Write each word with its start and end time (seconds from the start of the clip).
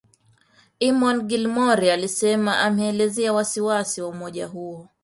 Eamon 0.81 1.21
Gilmore 1.27 1.93
alisema 1.93 2.59
ameelezea 2.59 3.33
wasi-wasi 3.33 4.01
wa 4.01 4.07
umoja 4.07 4.47
huo 4.47 4.87